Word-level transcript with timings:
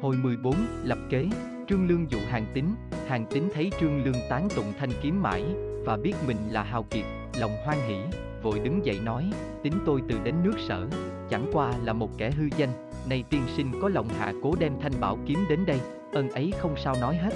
Hồi 0.00 0.16
14, 0.16 0.54
lập 0.82 0.98
kế, 1.10 1.28
Trương 1.68 1.88
Lương 1.88 2.10
dụ 2.10 2.18
hàng 2.28 2.46
tín, 2.54 2.64
hàng 3.06 3.26
tín 3.30 3.48
thấy 3.54 3.70
Trương 3.80 4.04
Lương 4.04 4.14
tán 4.28 4.48
tụng 4.56 4.72
thanh 4.78 4.90
kiếm 5.02 5.22
mãi, 5.22 5.44
và 5.84 5.96
biết 5.96 6.14
mình 6.26 6.36
là 6.50 6.62
hào 6.62 6.82
kiệt, 6.82 7.04
lòng 7.38 7.50
hoan 7.64 7.78
hỷ, 7.88 7.96
vội 8.42 8.58
đứng 8.58 8.86
dậy 8.86 9.00
nói, 9.04 9.30
tính 9.62 9.72
tôi 9.86 10.02
từ 10.08 10.18
đến 10.24 10.34
nước 10.44 10.54
sở, 10.68 10.86
chẳng 11.30 11.50
qua 11.52 11.72
là 11.84 11.92
một 11.92 12.10
kẻ 12.18 12.30
hư 12.30 12.44
danh, 12.56 12.68
nay 13.08 13.24
tiên 13.30 13.42
sinh 13.56 13.72
có 13.82 13.88
lòng 13.88 14.08
hạ 14.08 14.32
cố 14.42 14.54
đem 14.58 14.72
thanh 14.80 14.92
bảo 15.00 15.18
kiếm 15.26 15.38
đến 15.48 15.66
đây, 15.66 15.80
ân 16.12 16.30
ấy 16.30 16.52
không 16.58 16.74
sao 16.76 16.94
nói 17.00 17.16
hết. 17.16 17.34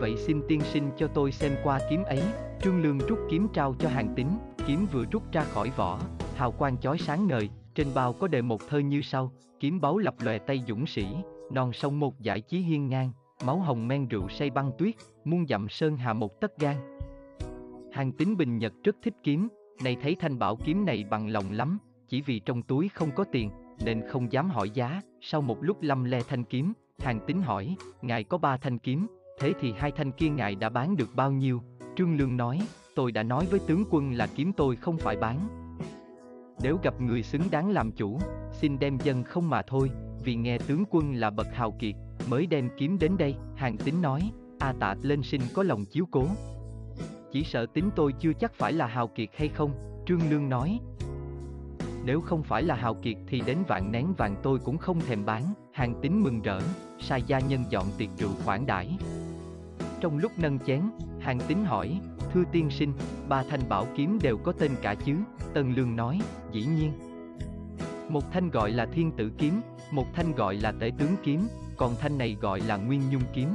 Vậy 0.00 0.16
xin 0.16 0.42
tiên 0.48 0.60
sinh 0.60 0.90
cho 0.96 1.06
tôi 1.06 1.32
xem 1.32 1.52
qua 1.64 1.80
kiếm 1.90 2.02
ấy, 2.02 2.22
Trương 2.62 2.82
Lương 2.82 2.98
rút 2.98 3.18
kiếm 3.30 3.48
trao 3.52 3.74
cho 3.78 3.88
hàng 3.88 4.12
tín, 4.16 4.26
kiếm 4.66 4.86
vừa 4.92 5.04
rút 5.12 5.22
ra 5.32 5.44
khỏi 5.44 5.70
vỏ, 5.76 6.00
hào 6.36 6.52
quang 6.52 6.76
chói 6.78 6.98
sáng 6.98 7.26
ngời, 7.26 7.50
trên 7.74 7.86
bao 7.94 8.12
có 8.12 8.28
đề 8.28 8.42
một 8.42 8.60
thơ 8.68 8.78
như 8.78 9.02
sau, 9.02 9.32
kiếm 9.60 9.80
báu 9.80 9.98
lập 9.98 10.14
lòe 10.20 10.38
tay 10.38 10.62
dũng 10.68 10.86
sĩ, 10.86 11.06
non 11.52 11.72
sông 11.72 12.00
một 12.00 12.20
giải 12.20 12.40
chí 12.40 12.58
hiên 12.58 12.88
ngang, 12.88 13.10
máu 13.46 13.58
hồng 13.58 13.88
men 13.88 14.08
rượu 14.08 14.28
say 14.28 14.50
băng 14.50 14.70
tuyết, 14.78 14.94
muôn 15.24 15.46
dặm 15.46 15.68
sơn 15.68 15.96
hà 15.96 16.12
một 16.12 16.40
tất 16.40 16.58
gan. 16.58 16.76
Hàng 17.92 18.12
tín 18.12 18.36
bình 18.36 18.58
nhật 18.58 18.72
rất 18.84 18.96
thích 19.02 19.14
kiếm, 19.22 19.48
nay 19.84 19.96
thấy 20.02 20.14
thanh 20.14 20.38
bảo 20.38 20.56
kiếm 20.56 20.84
này 20.84 21.04
bằng 21.10 21.28
lòng 21.28 21.52
lắm, 21.52 21.78
chỉ 22.08 22.20
vì 22.20 22.38
trong 22.38 22.62
túi 22.62 22.88
không 22.88 23.10
có 23.14 23.24
tiền, 23.24 23.50
nên 23.84 24.02
không 24.08 24.32
dám 24.32 24.50
hỏi 24.50 24.70
giá, 24.70 25.00
sau 25.20 25.40
một 25.40 25.62
lúc 25.62 25.82
lâm 25.82 26.04
le 26.04 26.20
thanh 26.28 26.44
kiếm, 26.44 26.72
hàng 26.98 27.20
tín 27.26 27.42
hỏi, 27.42 27.76
ngài 28.02 28.24
có 28.24 28.38
ba 28.38 28.56
thanh 28.56 28.78
kiếm, 28.78 29.06
thế 29.40 29.52
thì 29.60 29.72
hai 29.72 29.90
thanh 29.90 30.12
kia 30.12 30.28
ngài 30.28 30.54
đã 30.54 30.68
bán 30.68 30.96
được 30.96 31.08
bao 31.14 31.32
nhiêu? 31.32 31.62
Trương 31.96 32.16
Lương 32.16 32.36
nói, 32.36 32.60
tôi 32.94 33.12
đã 33.12 33.22
nói 33.22 33.46
với 33.50 33.60
tướng 33.66 33.84
quân 33.90 34.12
là 34.12 34.26
kiếm 34.36 34.52
tôi 34.52 34.76
không 34.76 34.98
phải 34.98 35.16
bán. 35.16 35.48
Nếu 36.62 36.78
gặp 36.82 37.00
người 37.00 37.22
xứng 37.22 37.42
đáng 37.50 37.70
làm 37.70 37.92
chủ, 37.92 38.18
xin 38.52 38.78
đem 38.78 38.98
dân 38.98 39.24
không 39.24 39.50
mà 39.50 39.62
thôi, 39.62 39.90
vì 40.24 40.34
nghe 40.34 40.58
tướng 40.58 40.84
quân 40.90 41.14
là 41.14 41.30
bậc 41.30 41.46
hào 41.54 41.70
kiệt, 41.70 41.94
mới 42.28 42.46
đem 42.46 42.68
kiếm 42.78 42.98
đến 42.98 43.16
đây, 43.18 43.34
hàng 43.56 43.76
Tính 43.76 44.02
nói, 44.02 44.30
A 44.58 44.72
tạ 44.80 44.94
lên 45.02 45.22
sinh 45.22 45.40
có 45.54 45.62
lòng 45.62 45.84
chiếu 45.84 46.06
cố. 46.10 46.26
Chỉ 47.32 47.44
sợ 47.44 47.66
tính 47.66 47.90
tôi 47.96 48.12
chưa 48.20 48.32
chắc 48.32 48.54
phải 48.54 48.72
là 48.72 48.86
hào 48.86 49.08
kiệt 49.08 49.28
hay 49.36 49.48
không, 49.48 49.70
Trương 50.06 50.30
Lương 50.30 50.48
nói. 50.48 50.80
Nếu 52.04 52.20
không 52.20 52.42
phải 52.42 52.62
là 52.62 52.74
hào 52.74 52.94
kiệt 52.94 53.16
thì 53.28 53.42
đến 53.46 53.58
vạn 53.68 53.92
nén 53.92 54.14
vàng 54.14 54.36
tôi 54.42 54.58
cũng 54.58 54.78
không 54.78 55.00
thèm 55.00 55.24
bán, 55.24 55.54
hàng 55.72 55.94
Tính 56.02 56.22
mừng 56.22 56.42
rỡ, 56.42 56.60
sai 57.00 57.22
gia 57.26 57.38
nhân 57.38 57.64
dọn 57.70 57.86
tiệc 57.98 58.08
rượu 58.18 58.30
khoản 58.44 58.66
đãi. 58.66 58.98
Trong 60.00 60.18
lúc 60.18 60.32
nâng 60.38 60.58
chén, 60.58 60.82
hàng 61.20 61.38
Tính 61.48 61.64
hỏi, 61.64 62.00
thưa 62.32 62.42
tiên 62.52 62.70
sinh, 62.70 62.92
ba 63.28 63.42
thanh 63.50 63.68
bảo 63.68 63.86
kiếm 63.96 64.18
đều 64.22 64.36
có 64.36 64.52
tên 64.52 64.70
cả 64.82 64.94
chứ, 64.94 65.16
Tân 65.54 65.74
Lương 65.74 65.96
nói, 65.96 66.20
dĩ 66.52 66.66
nhiên. 66.66 66.92
Một 68.08 68.32
thanh 68.32 68.50
gọi 68.50 68.70
là 68.70 68.86
thiên 68.86 69.12
tử 69.12 69.30
kiếm, 69.38 69.60
một 69.90 70.06
thanh 70.14 70.34
gọi 70.34 70.56
là 70.56 70.72
tể 70.80 70.90
tướng 70.98 71.16
kiếm, 71.22 71.48
còn 71.76 71.96
thanh 71.96 72.18
này 72.18 72.36
gọi 72.40 72.60
là 72.60 72.76
nguyên 72.76 73.10
nhung 73.10 73.22
kiếm. 73.34 73.48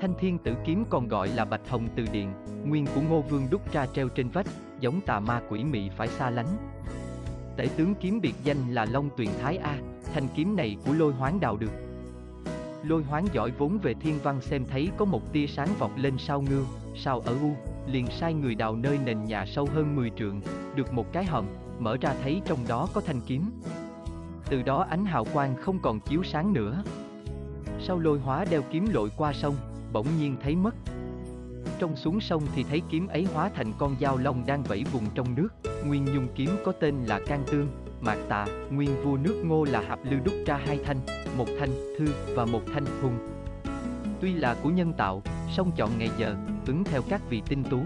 Thanh 0.00 0.14
thiên 0.18 0.38
tử 0.38 0.54
kiếm 0.64 0.84
còn 0.90 1.08
gọi 1.08 1.28
là 1.28 1.44
bạch 1.44 1.68
hồng 1.68 1.88
từ 1.96 2.04
điện, 2.12 2.32
nguyên 2.66 2.86
của 2.94 3.00
ngô 3.00 3.20
vương 3.20 3.46
đúc 3.50 3.72
ra 3.72 3.86
treo 3.86 4.08
trên 4.08 4.28
vách, 4.28 4.46
giống 4.80 5.00
tà 5.00 5.20
ma 5.20 5.42
quỷ 5.48 5.64
mị 5.64 5.88
phải 5.96 6.08
xa 6.08 6.30
lánh. 6.30 6.56
Tể 7.56 7.68
tướng 7.76 7.94
kiếm 7.94 8.20
biệt 8.20 8.34
danh 8.44 8.74
là 8.74 8.84
Long 8.84 9.10
Tuyền 9.16 9.28
Thái 9.42 9.56
A, 9.56 9.78
thanh 10.14 10.28
kiếm 10.36 10.56
này 10.56 10.76
của 10.86 10.92
lôi 10.92 11.12
hoáng 11.12 11.40
đào 11.40 11.56
được. 11.56 11.72
Lôi 12.82 13.02
hoáng 13.02 13.26
giỏi 13.32 13.50
vốn 13.58 13.78
về 13.78 13.94
thiên 13.94 14.18
văn 14.22 14.40
xem 14.40 14.64
thấy 14.70 14.90
có 14.96 15.04
một 15.04 15.32
tia 15.32 15.46
sáng 15.46 15.68
vọt 15.78 15.90
lên 15.96 16.14
sao 16.18 16.42
ngư, 16.42 16.64
sao 16.96 17.20
ở 17.20 17.36
u, 17.40 17.54
liền 17.86 18.06
sai 18.06 18.34
người 18.34 18.54
đào 18.54 18.76
nơi 18.76 18.98
nền 19.04 19.24
nhà 19.24 19.46
sâu 19.46 19.68
hơn 19.74 19.96
10 19.96 20.10
trượng, 20.18 20.40
được 20.74 20.92
một 20.92 21.12
cái 21.12 21.24
hầm, 21.24 21.46
mở 21.78 21.96
ra 22.00 22.14
thấy 22.22 22.42
trong 22.44 22.58
đó 22.68 22.88
có 22.94 23.00
thanh 23.00 23.20
kiếm. 23.26 23.50
Từ 24.50 24.62
đó 24.62 24.86
ánh 24.90 25.06
hào 25.06 25.24
quang 25.32 25.56
không 25.56 25.78
còn 25.82 26.00
chiếu 26.00 26.22
sáng 26.22 26.52
nữa. 26.52 26.82
Sau 27.80 27.98
lôi 27.98 28.18
hóa 28.18 28.44
đeo 28.50 28.62
kiếm 28.70 28.86
lội 28.92 29.10
qua 29.16 29.32
sông, 29.32 29.56
bỗng 29.92 30.06
nhiên 30.18 30.36
thấy 30.42 30.56
mất. 30.56 30.74
Trong 31.78 31.96
xuống 31.96 32.20
sông 32.20 32.42
thì 32.54 32.62
thấy 32.62 32.82
kiếm 32.90 33.06
ấy 33.06 33.26
hóa 33.34 33.50
thành 33.54 33.72
con 33.78 33.96
dao 34.00 34.16
long 34.16 34.46
đang 34.46 34.62
vẫy 34.62 34.84
vùng 34.92 35.04
trong 35.14 35.34
nước, 35.34 35.48
nguyên 35.86 36.04
nhung 36.04 36.28
kiếm 36.34 36.50
có 36.64 36.72
tên 36.72 36.94
là 37.04 37.20
Can 37.26 37.44
Tương, 37.50 37.68
Mạc 38.00 38.18
Tà, 38.28 38.46
nguyên 38.70 39.04
vua 39.04 39.16
nước 39.16 39.42
ngô 39.46 39.64
là 39.64 39.80
Hạp 39.88 39.98
Lư 40.04 40.16
đúc 40.24 40.34
ra 40.46 40.60
hai 40.66 40.78
thanh, 40.84 40.96
một 41.36 41.46
thanh 41.58 41.70
thư 41.98 42.06
và 42.34 42.44
một 42.44 42.62
thanh 42.74 42.84
hùng. 43.02 43.18
Tuy 44.20 44.34
là 44.34 44.56
của 44.62 44.70
nhân 44.70 44.92
tạo, 44.92 45.22
song 45.50 45.70
chọn 45.76 45.90
ngày 45.98 46.10
giờ, 46.18 46.36
ứng 46.66 46.84
theo 46.84 47.02
các 47.08 47.22
vị 47.30 47.42
tinh 47.48 47.64
tú. 47.64 47.80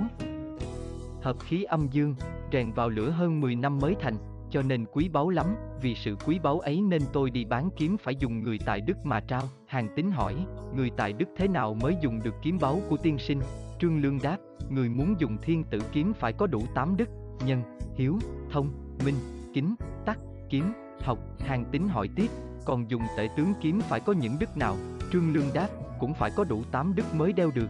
Hợp 1.22 1.36
khí 1.40 1.62
âm 1.62 1.88
dương, 1.90 2.14
rèn 2.52 2.72
vào 2.72 2.88
lửa 2.88 3.10
hơn 3.10 3.40
10 3.40 3.56
năm 3.56 3.78
mới 3.78 3.94
thành, 4.00 4.16
cho 4.54 4.62
nên 4.62 4.84
quý 4.92 5.08
báu 5.08 5.30
lắm, 5.30 5.46
vì 5.82 5.94
sự 5.94 6.16
quý 6.26 6.38
báu 6.38 6.60
ấy 6.60 6.80
nên 6.80 7.02
tôi 7.12 7.30
đi 7.30 7.44
bán 7.44 7.70
kiếm 7.76 7.96
phải 7.98 8.16
dùng 8.16 8.42
người 8.42 8.58
tài 8.66 8.80
đức 8.80 9.06
mà 9.06 9.20
trao. 9.20 9.42
Hàng 9.66 9.88
tín 9.96 10.10
hỏi, 10.10 10.46
người 10.76 10.90
tài 10.96 11.12
đức 11.12 11.28
thế 11.36 11.48
nào 11.48 11.74
mới 11.74 11.96
dùng 12.02 12.20
được 12.24 12.34
kiếm 12.42 12.58
báu 12.60 12.80
của 12.88 12.96
tiên 12.96 13.18
sinh? 13.18 13.40
Trương 13.80 14.02
Lương 14.02 14.18
đáp, 14.22 14.36
người 14.70 14.88
muốn 14.88 15.14
dùng 15.18 15.36
thiên 15.42 15.64
tử 15.64 15.78
kiếm 15.92 16.12
phải 16.12 16.32
có 16.32 16.46
đủ 16.46 16.62
tám 16.74 16.96
đức, 16.96 17.08
nhân, 17.46 17.62
hiếu, 17.96 18.18
thông, 18.50 18.96
minh, 19.04 19.14
kính, 19.54 19.74
tắc, 20.04 20.18
kiếm, 20.50 20.72
học. 21.00 21.18
Hàng 21.40 21.64
tín 21.72 21.82
hỏi 21.88 22.08
tiếp, 22.16 22.28
còn 22.64 22.90
dùng 22.90 23.02
tể 23.16 23.28
tướng 23.36 23.52
kiếm 23.60 23.80
phải 23.80 24.00
có 24.00 24.12
những 24.12 24.36
đức 24.40 24.56
nào? 24.56 24.76
Trương 25.12 25.32
Lương 25.32 25.48
đáp, 25.54 25.68
cũng 26.00 26.14
phải 26.14 26.30
có 26.36 26.44
đủ 26.44 26.62
tám 26.70 26.94
đức 26.94 27.14
mới 27.14 27.32
đeo 27.32 27.50
được. 27.54 27.68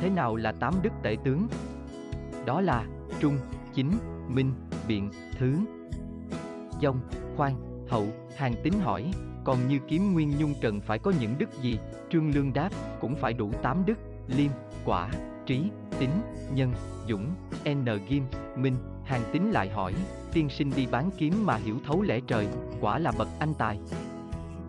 Thế 0.00 0.10
nào 0.10 0.36
là 0.36 0.52
tám 0.52 0.74
đức 0.82 0.92
tể 1.02 1.16
tướng? 1.24 1.46
Đó 2.46 2.60
là 2.60 2.86
trung, 3.20 3.38
chính, 3.74 3.90
minh, 4.28 4.52
biện, 4.88 5.10
thứ. 5.38 5.56
Dông, 6.82 7.00
khoan, 7.36 7.54
hậu, 7.88 8.06
hàng 8.36 8.54
tín 8.62 8.72
hỏi, 8.82 9.10
còn 9.44 9.68
như 9.68 9.78
kiếm 9.88 10.12
nguyên 10.12 10.38
nhung 10.38 10.54
cần 10.62 10.80
phải 10.80 10.98
có 10.98 11.12
những 11.20 11.34
đức 11.38 11.62
gì? 11.62 11.78
Trương 12.10 12.30
Lương 12.34 12.52
đáp, 12.52 12.70
cũng 13.00 13.16
phải 13.16 13.32
đủ 13.32 13.50
tám 13.62 13.82
đức, 13.86 13.98
liêm, 14.28 14.50
quả, 14.84 15.08
trí, 15.46 15.62
tính, 15.98 16.10
nhân, 16.54 16.72
dũng, 17.08 17.26
n 17.68 17.84
ghim, 18.08 18.22
minh. 18.56 18.74
Hàng 19.04 19.22
tín 19.32 19.42
lại 19.42 19.68
hỏi, 19.68 19.94
tiên 20.32 20.48
sinh 20.48 20.70
đi 20.76 20.86
bán 20.90 21.10
kiếm 21.18 21.46
mà 21.46 21.56
hiểu 21.56 21.76
thấu 21.86 22.02
lẽ 22.02 22.20
trời, 22.26 22.46
quả 22.80 22.98
là 22.98 23.12
bậc 23.18 23.28
anh 23.38 23.54
tài. 23.54 23.78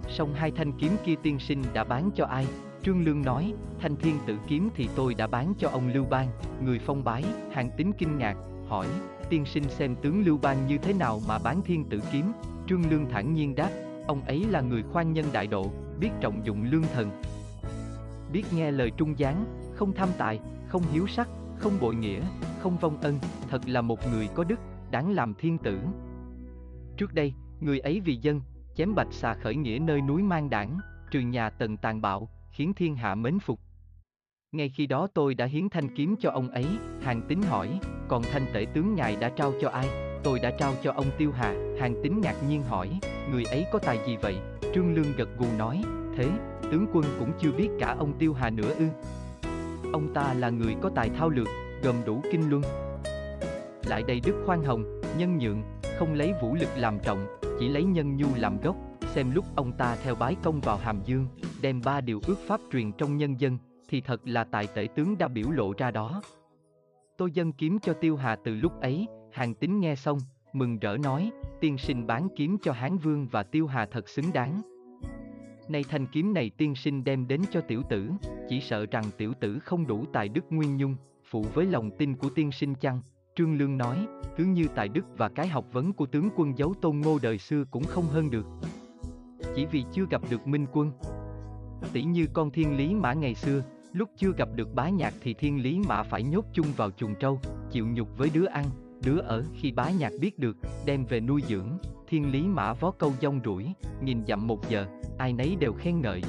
Song 0.08 0.34
hai 0.34 0.52
thanh 0.52 0.72
kiếm 0.72 0.92
kia 1.06 1.16
tiên 1.24 1.40
sinh 1.40 1.64
đã 1.74 1.84
bán 1.84 2.10
cho 2.16 2.26
ai? 2.26 2.48
Trương 2.84 3.04
Lương 3.04 3.22
nói, 3.22 3.54
thanh 3.80 3.96
thiên 3.96 4.16
tử 4.28 4.38
kiếm 4.48 4.70
thì 4.76 4.90
tôi 4.96 5.14
đã 5.14 5.28
bán 5.28 5.54
cho 5.58 5.70
ông 5.70 5.94
Lưu 5.94 6.06
Bang, 6.10 6.28
người 6.64 6.80
phong 6.86 7.04
bái, 7.04 7.24
hàng 7.52 7.70
tín 7.78 7.92
kinh 7.98 8.18
ngạc, 8.18 8.38
hỏi, 8.68 8.88
tiên 9.30 9.46
sinh 9.46 9.64
xem 9.70 9.96
tướng 9.96 10.26
Lưu 10.26 10.38
Bang 10.42 10.68
như 10.68 10.78
thế 10.78 10.94
nào 10.94 11.22
mà 11.28 11.40
bán 11.40 11.62
thiên 11.62 11.86
tử 11.90 12.02
kiếm, 12.12 12.32
Trương 12.68 12.90
Lương 12.92 13.10
thản 13.10 13.34
nhiên 13.34 13.56
đáp, 13.56 13.70
ông 14.08 14.22
ấy 14.22 14.46
là 14.50 14.62
người 14.62 14.84
khoan 14.84 15.14
nhân 15.14 15.26
đại 15.34 15.48
độ, 15.48 15.72
biết 16.00 16.10
trọng 16.22 16.46
dụng 16.46 16.64
lương 16.64 16.84
thần. 16.94 17.22
Biết 18.32 18.44
nghe 18.56 18.72
lời 18.72 18.92
trung 18.98 19.20
gián, 19.20 19.46
không 19.76 19.94
tham 19.94 20.10
tài, 20.18 20.40
không 20.68 20.84
hiếu 20.92 21.08
sắc, 21.08 21.30
không 21.58 21.74
bội 21.82 21.96
nghĩa, 21.96 22.22
không 22.60 22.78
vong 22.78 23.02
ân, 23.02 23.20
thật 23.50 23.62
là 23.68 23.82
một 23.82 24.00
người 24.12 24.28
có 24.36 24.44
đức, 24.44 24.60
đáng 24.92 25.12
làm 25.12 25.34
thiên 25.34 25.58
tử. 25.58 25.80
Trước 26.98 27.14
đây, 27.14 27.34
người 27.60 27.80
ấy 27.80 28.00
vì 28.00 28.16
dân, 28.16 28.42
chém 28.76 28.96
bạch 28.96 29.12
xà 29.12 29.34
khởi 29.34 29.56
nghĩa 29.56 29.80
nơi 29.82 30.02
núi 30.02 30.24
mang 30.24 30.50
đảng, 30.50 30.80
trừ 31.12 31.20
nhà 31.20 31.50
tần 31.50 31.78
tàn 31.78 32.02
bạo, 32.02 32.30
khiến 32.52 32.74
thiên 32.74 32.96
hạ 32.96 33.16
mến 33.16 33.40
phục. 33.40 33.60
Ngay 34.52 34.70
khi 34.70 34.88
đó 34.88 35.08
tôi 35.14 35.36
đã 35.36 35.46
hiến 35.46 35.70
thanh 35.70 35.96
kiếm 35.96 36.16
cho 36.20 36.32
ông 36.32 36.50
ấy, 36.50 36.66
hàng 37.02 37.22
tín 37.28 37.42
hỏi, 37.42 37.80
còn 38.08 38.24
thanh 38.24 38.46
tể 38.54 38.66
tướng 38.74 38.96
ngài 38.96 39.16
đã 39.16 39.30
trao 39.30 39.54
cho 39.62 39.70
ai? 39.70 39.90
Tôi 40.24 40.40
đã 40.40 40.52
trao 40.60 40.74
cho 40.84 40.92
ông 40.92 41.06
Tiêu 41.18 41.32
Hà, 41.32 41.56
hàng 41.80 41.96
tín 42.04 42.22
ngạc 42.22 42.36
nhiên 42.50 42.64
hỏi, 42.64 43.00
người 43.32 43.44
ấy 43.44 43.66
có 43.72 43.80
tài 43.80 44.00
gì 44.08 44.18
vậy? 44.22 44.38
Trương 44.76 44.94
Lương 44.94 45.14
gật 45.18 45.30
gù 45.38 45.46
nói, 45.58 45.84
thế, 46.18 46.30
tướng 46.72 46.88
quân 46.94 47.06
cũng 47.20 47.32
chưa 47.40 47.52
biết 47.52 47.70
cả 47.80 47.96
ông 48.00 48.14
Tiêu 48.20 48.34
Hà 48.34 48.50
nữa 48.50 48.74
ư. 48.78 48.88
Ông 49.94 50.14
ta 50.14 50.34
là 50.34 50.50
người 50.50 50.76
có 50.82 50.92
tài 50.96 51.10
thao 51.10 51.30
lược, 51.30 51.48
gồm 51.84 51.96
đủ 52.06 52.22
kinh 52.32 52.50
luân. 52.50 52.64
Lại 53.86 54.04
đầy 54.08 54.22
đức 54.26 54.44
khoan 54.46 54.64
hồng, 54.64 55.02
nhân 55.18 55.38
nhượng, 55.38 55.64
không 56.00 56.14
lấy 56.14 56.34
vũ 56.42 56.56
lực 56.56 56.70
làm 56.76 57.00
trọng, 57.00 57.26
chỉ 57.60 57.70
lấy 57.70 57.84
nhân 57.84 58.18
nhu 58.18 58.28
làm 58.36 58.62
gốc, 58.62 58.76
xem 59.02 59.32
lúc 59.34 59.46
ông 59.56 59.72
ta 59.72 59.98
theo 60.04 60.16
bái 60.16 60.36
công 60.44 60.62
vào 60.62 60.78
Hàm 60.78 61.00
Dương, 61.06 61.28
đem 61.62 61.82
ba 61.86 62.02
điều 62.02 62.22
ước 62.28 62.38
pháp 62.48 62.62
truyền 62.72 62.92
trong 62.92 63.18
nhân 63.18 63.40
dân, 63.40 63.58
thì 63.88 64.02
thật 64.02 64.22
là 64.26 64.44
tài 64.44 64.68
tể 64.68 64.88
tướng 64.96 65.18
đã 65.18 65.28
biểu 65.28 65.52
lộ 65.52 65.74
ra 65.78 65.92
đó. 65.92 66.22
Tôi 67.18 67.32
dân 67.32 67.52
kiếm 67.52 67.80
cho 67.80 67.94
Tiêu 67.94 68.16
Hà 68.16 68.36
từ 68.36 68.56
lúc 68.56 68.82
ấy, 68.82 69.08
hàng 69.32 69.54
tín 69.54 69.80
nghe 69.80 69.96
xong, 69.96 70.20
mừng 70.54 70.80
rỡ 70.80 70.98
nói, 70.98 71.32
tiên 71.62 71.78
sinh 71.78 72.08
bán 72.08 72.28
kiếm 72.36 72.58
cho 72.62 72.72
Hán 72.72 72.98
Vương 72.98 73.28
và 73.28 73.44
Tiêu 73.44 73.68
Hà 73.68 73.86
thật 73.86 74.10
xứng 74.10 74.34
đáng. 74.34 74.62
Nay 75.70 75.86
thanh 75.90 76.08
kiếm 76.08 76.34
này 76.34 76.52
tiên 76.58 76.76
sinh 76.76 77.04
đem 77.04 77.28
đến 77.28 77.42
cho 77.52 77.62
tiểu 77.62 77.82
tử, 77.90 78.10
chỉ 78.50 78.62
sợ 78.62 78.86
rằng 78.86 79.04
tiểu 79.18 79.34
tử 79.40 79.60
không 79.60 79.88
đủ 79.88 80.06
tài 80.14 80.30
đức 80.30 80.46
nguyên 80.50 80.78
nhung, 80.78 80.96
phụ 81.26 81.46
với 81.54 81.66
lòng 81.66 81.92
tin 81.98 82.16
của 82.16 82.30
tiên 82.30 82.52
sinh 82.52 82.76
chăng? 82.76 83.02
Trương 83.36 83.58
Lương 83.58 83.78
nói, 83.78 84.08
cứ 84.38 84.44
như 84.44 84.68
tài 84.76 84.88
đức 84.88 85.06
và 85.18 85.30
cái 85.30 85.48
học 85.48 85.66
vấn 85.72 85.94
của 85.94 86.06
tướng 86.06 86.30
quân 86.36 86.58
giấu 86.58 86.74
tôn 86.82 87.00
ngô 87.00 87.20
đời 87.22 87.38
xưa 87.38 87.64
cũng 87.72 87.84
không 87.84 88.06
hơn 88.06 88.30
được. 88.30 88.46
Chỉ 89.56 89.66
vì 89.66 89.84
chưa 89.94 90.06
gặp 90.10 90.22
được 90.30 90.48
minh 90.48 90.66
quân. 90.74 90.92
Tỷ 91.94 92.04
như 92.04 92.26
con 92.34 92.52
thiên 92.52 92.78
lý 92.78 92.96
mã 92.96 93.14
ngày 93.14 93.36
xưa, 93.36 93.64
lúc 93.94 94.10
chưa 94.18 94.32
gặp 94.38 94.50
được 94.56 94.74
bá 94.76 94.90
nhạc 94.90 95.14
thì 95.22 95.34
thiên 95.34 95.64
lý 95.64 95.80
mã 95.88 96.04
phải 96.04 96.24
nhốt 96.24 96.46
chung 96.54 96.68
vào 96.78 96.92
chuồng 96.92 97.16
trâu, 97.16 97.40
chịu 97.72 97.88
nhục 97.88 98.18
với 98.18 98.30
đứa 98.34 98.46
ăn, 98.46 98.66
đứa 99.06 99.20
ở 99.20 99.44
khi 99.54 99.72
bá 99.72 99.90
nhạc 99.90 100.12
biết 100.22 100.40
được, 100.40 100.58
đem 100.86 101.06
về 101.06 101.20
nuôi 101.20 101.42
dưỡng, 101.48 101.78
thiên 102.08 102.32
lý 102.32 102.42
mã 102.42 102.74
vó 102.74 102.92
câu 102.92 103.14
dông 103.22 103.40
rủi, 103.46 103.66
nhìn 104.02 104.26
dặm 104.28 104.48
một 104.48 104.70
giờ, 104.70 104.86
ai 105.18 105.34
nấy 105.34 105.56
đều 105.60 105.74
khen 105.74 106.02
ngợi. 106.02 106.22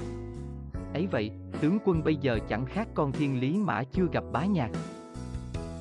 Ấy 0.94 1.06
vậy, 1.06 1.30
tướng 1.60 1.78
quân 1.84 2.04
bây 2.04 2.16
giờ 2.16 2.38
chẳng 2.48 2.66
khác 2.66 2.88
con 2.94 3.12
thiên 3.12 3.40
lý 3.40 3.58
mã 3.58 3.82
chưa 3.92 4.06
gặp 4.12 4.24
bá 4.32 4.44
nhạc. 4.44 4.70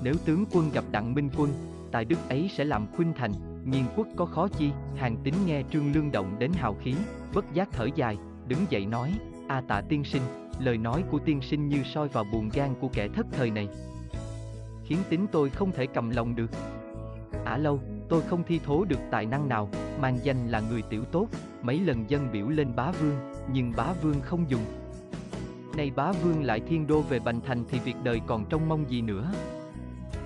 Nếu 0.04 0.14
tướng 0.26 0.46
quân 0.52 0.70
gặp 0.74 0.84
đặng 0.92 1.14
minh 1.14 1.30
quân, 1.38 1.50
tài 1.92 2.06
đức 2.06 2.20
ấy 2.30 2.50
sẽ 2.58 2.66
làm 2.66 2.88
khuynh 2.96 3.14
thành, 3.14 3.32
nhiên 3.66 3.86
quốc 3.96 4.08
có 4.16 4.26
khó 4.26 4.48
chi, 4.48 4.72
hàng 4.96 5.18
tính 5.24 5.34
nghe 5.46 5.64
trương 5.72 5.94
lương 5.94 6.12
động 6.12 6.36
đến 6.40 6.52
hào 6.54 6.76
khí, 6.82 6.96
bất 7.34 7.54
giác 7.54 7.70
thở 7.72 7.88
dài, 7.96 8.18
đứng 8.48 8.60
dậy 8.70 8.86
nói, 8.86 9.14
a 9.48 9.62
tạ 9.68 9.82
tiên 9.90 10.04
sinh, 10.04 10.22
lời 10.60 10.78
nói 10.78 11.04
của 11.12 11.20
tiên 11.20 11.42
sinh 11.42 11.68
như 11.68 11.84
soi 11.84 12.08
vào 12.08 12.24
buồn 12.34 12.50
gan 12.54 12.70
của 12.82 12.90
kẻ 12.94 13.08
thất 13.08 13.26
thời 13.32 13.52
này. 13.52 13.68
Khiến 14.86 15.00
tính 15.10 15.26
tôi 15.32 15.50
không 15.50 15.72
thể 15.72 15.88
cầm 15.88 16.10
lòng 16.10 16.36
được. 16.36 16.52
Ả 17.46 17.58
lâu, 17.58 17.80
tôi 18.10 18.22
không 18.22 18.44
thi 18.48 18.60
thố 18.66 18.86
được 18.86 19.00
tài 19.12 19.26
năng 19.26 19.48
nào, 19.50 19.70
mang 20.02 20.20
danh 20.24 20.48
là 20.48 20.60
người 20.60 20.82
tiểu 20.82 21.04
tốt, 21.12 21.28
mấy 21.62 21.80
lần 21.80 22.10
dân 22.10 22.28
biểu 22.32 22.50
lên 22.50 22.76
bá 22.76 22.92
vương, 22.92 23.16
nhưng 23.54 23.74
bá 23.78 23.94
vương 24.02 24.22
không 24.22 24.46
dùng. 24.50 24.62
Nay 25.78 25.92
bá 25.96 26.12
vương 26.12 26.44
lại 26.44 26.60
thiên 26.60 26.88
đô 26.88 27.02
về 27.02 27.20
Bành 27.20 27.42
Thành 27.42 27.64
thì 27.70 27.80
việc 27.80 27.96
đời 28.04 28.22
còn 28.28 28.46
trông 28.50 28.70
mong 28.70 28.90
gì 28.90 29.02
nữa. 29.02 29.32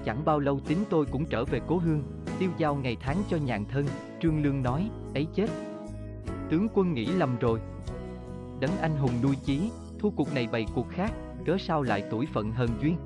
Chẳng 0.06 0.26
bao 0.26 0.40
lâu 0.40 0.60
tính 0.60 0.84
tôi 0.90 1.06
cũng 1.06 1.26
trở 1.26 1.46
về 1.46 1.62
cố 1.68 1.78
hương, 1.78 2.04
tiêu 2.40 2.50
giao 2.58 2.76
ngày 2.76 2.98
tháng 3.00 3.18
cho 3.30 3.38
nhàn 3.38 3.66
thân, 3.66 3.86
Trương 4.22 4.44
Lương 4.44 4.64
nói, 4.64 4.90
ấy 5.14 5.28
chết. 5.36 5.48
Tướng 6.50 6.68
quân 6.74 6.94
nghĩ 6.94 7.06
lầm 7.06 7.38
rồi. 7.40 7.60
Đấng 8.60 8.78
anh 8.82 8.96
hùng 8.96 9.12
nuôi 9.24 9.36
chí, 9.44 9.70
thu 10.02 10.14
cuộc 10.16 10.34
này 10.34 10.48
bày 10.52 10.66
cuộc 10.76 10.90
khác, 10.90 11.12
cớ 11.46 11.58
sao 11.60 11.82
lại 11.82 12.04
tuổi 12.12 12.28
phận 12.34 12.52
hờn 12.52 12.70
duyên. 12.82 12.98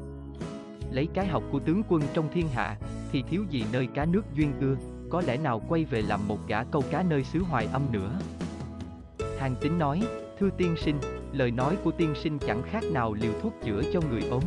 Lấy 0.91 1.07
cái 1.13 1.27
học 1.27 1.43
của 1.51 1.59
tướng 1.59 1.83
quân 1.89 2.01
trong 2.13 2.29
thiên 2.33 2.47
hạ, 2.47 2.77
thì 3.11 3.23
thiếu 3.29 3.43
gì 3.49 3.65
nơi 3.73 3.87
cá 3.87 4.05
nước 4.05 4.21
duyên 4.33 4.51
ưa, 4.59 4.75
có 5.09 5.21
lẽ 5.21 5.37
nào 5.37 5.61
quay 5.69 5.85
về 5.85 6.01
làm 6.01 6.27
một 6.27 6.47
gã 6.47 6.63
câu 6.63 6.83
cá 6.91 7.03
nơi 7.03 7.23
xứ 7.23 7.39
hoài 7.39 7.67
âm 7.73 7.81
nữa. 7.91 8.19
Hàng 9.39 9.55
tính 9.61 9.79
nói, 9.79 10.03
thưa 10.39 10.49
tiên 10.57 10.75
sinh, 10.77 10.95
lời 11.33 11.51
nói 11.51 11.77
của 11.83 11.91
tiên 11.91 12.13
sinh 12.15 12.39
chẳng 12.39 12.63
khác 12.63 12.83
nào 12.91 13.13
liều 13.13 13.31
thuốc 13.41 13.53
chữa 13.63 13.81
cho 13.93 13.99
người 14.09 14.21
ốm. 14.29 14.43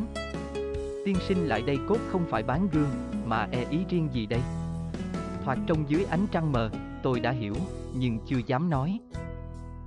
Tiên 1.05 1.17
sinh 1.29 1.47
lại 1.47 1.63
đây 1.63 1.79
cốt 1.89 1.99
không 2.09 2.25
phải 2.31 2.43
bán 2.43 2.69
gương, 2.73 2.91
mà 3.27 3.49
e 3.51 3.65
ý 3.71 3.79
riêng 3.89 4.09
gì 4.13 4.27
đây? 4.27 4.41
Thoạt 5.45 5.59
trong 5.67 5.85
dưới 5.89 6.05
ánh 6.11 6.27
trăng 6.33 6.53
mờ, 6.53 6.71
tôi 7.03 7.21
đã 7.21 7.31
hiểu, 7.31 7.55
nhưng 7.95 8.19
chưa 8.27 8.41
dám 8.47 8.71
nói. 8.71 8.99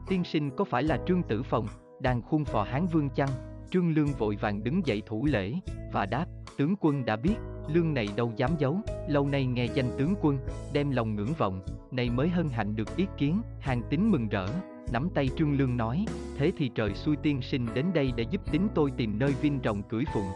Tiên 0.07 0.23
sinh 0.23 0.55
có 0.55 0.65
phải 0.65 0.83
là 0.83 0.99
Trương 1.07 1.23
Tử 1.23 1.43
Phòng, 1.43 1.67
đang 2.01 2.21
khuôn 2.21 2.45
phò 2.45 2.63
Hán 2.63 2.87
Vương 2.87 3.09
chăng? 3.09 3.29
Trương 3.71 3.93
Lương 3.93 4.07
vội 4.07 4.35
vàng 4.35 4.63
đứng 4.63 4.85
dậy 4.85 5.01
thủ 5.05 5.25
lễ, 5.25 5.53
và 5.91 6.05
đáp, 6.05 6.25
tướng 6.57 6.75
quân 6.79 7.05
đã 7.05 7.15
biết, 7.15 7.35
lương 7.73 7.93
này 7.93 8.07
đâu 8.15 8.31
dám 8.35 8.51
giấu, 8.59 8.79
lâu 9.07 9.27
nay 9.27 9.45
nghe 9.45 9.65
danh 9.65 9.89
tướng 9.97 10.15
quân, 10.21 10.37
đem 10.73 10.91
lòng 10.91 11.15
ngưỡng 11.15 11.33
vọng, 11.37 11.61
nay 11.91 12.09
mới 12.09 12.29
hân 12.29 12.49
hạnh 12.49 12.75
được 12.75 12.97
ý 12.97 13.05
kiến, 13.17 13.41
hàng 13.59 13.81
tín 13.89 14.11
mừng 14.11 14.29
rỡ, 14.29 14.47
nắm 14.93 15.09
tay 15.13 15.29
Trương 15.37 15.57
Lương 15.57 15.77
nói, 15.77 16.05
thế 16.37 16.51
thì 16.57 16.71
trời 16.75 16.93
xui 16.93 17.15
tiên 17.15 17.41
sinh 17.41 17.67
đến 17.73 17.85
đây 17.93 18.11
để 18.15 18.25
giúp 18.29 18.51
tính 18.51 18.67
tôi 18.75 18.91
tìm 18.97 19.19
nơi 19.19 19.33
vinh 19.41 19.59
rồng 19.63 19.83
cưỡi 19.83 20.03
phụng. 20.13 20.31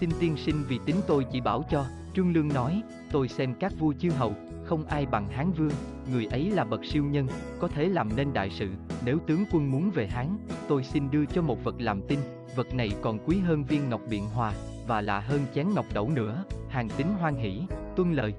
Xin 0.00 0.10
tiên 0.20 0.36
sinh 0.36 0.56
vì 0.68 0.78
tính 0.86 0.96
tôi 1.06 1.26
chỉ 1.32 1.40
bảo 1.40 1.64
cho, 1.70 1.84
Trương 2.14 2.32
Lương 2.32 2.48
nói, 2.48 2.82
tôi 3.12 3.28
xem 3.28 3.54
các 3.60 3.72
vua 3.78 3.92
chư 3.92 4.10
hầu, 4.10 4.34
không 4.64 4.84
ai 4.84 5.06
bằng 5.06 5.28
Hán 5.28 5.52
Vương, 5.52 5.70
người 6.12 6.26
ấy 6.26 6.50
là 6.50 6.64
bậc 6.64 6.84
siêu 6.84 7.04
nhân, 7.04 7.26
có 7.60 7.68
thể 7.68 7.88
làm 7.88 8.16
nên 8.16 8.32
đại 8.32 8.50
sự, 8.50 8.68
nếu 9.04 9.18
tướng 9.26 9.44
quân 9.52 9.70
muốn 9.70 9.90
về 9.90 10.06
Hán, 10.06 10.36
tôi 10.68 10.84
xin 10.84 11.10
đưa 11.10 11.24
cho 11.24 11.42
một 11.42 11.64
vật 11.64 11.74
làm 11.78 12.02
tin, 12.08 12.18
vật 12.56 12.74
này 12.74 12.90
còn 13.02 13.18
quý 13.26 13.38
hơn 13.38 13.64
viên 13.64 13.88
ngọc 13.88 14.00
biện 14.10 14.24
hòa, 14.26 14.52
và 14.86 15.00
lạ 15.00 15.20
hơn 15.20 15.40
chén 15.54 15.66
ngọc 15.74 15.86
đẩu 15.94 16.10
nữa, 16.10 16.44
hàng 16.68 16.88
tính 16.96 17.08
hoan 17.20 17.34
hỷ, 17.34 17.62
tuân 17.96 18.12
lời. 18.12 18.34